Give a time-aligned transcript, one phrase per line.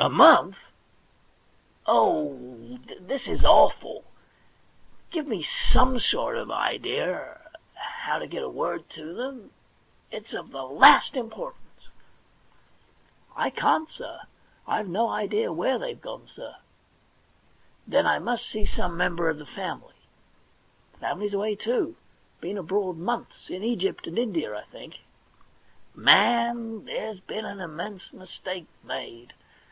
[0.00, 0.56] A month!
[1.84, 4.04] Oh, this is awful!
[5.10, 7.36] Give me some sort of idea of
[7.74, 9.50] how to get a word to them.
[10.10, 11.88] It's of the last importance.'
[13.36, 14.16] *I can't, indeed.
[14.66, 16.56] I've no idea where they've gone, sir.*
[17.22, 19.92] * Then I must see some member of the family.'
[20.54, 21.96] * Family's away too;
[22.40, 25.00] been abroad months— in Egypt and India, I think.'
[25.52, 29.34] * Man, there's been an immense mistake made.